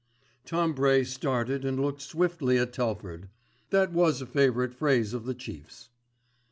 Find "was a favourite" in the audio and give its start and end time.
3.93-4.73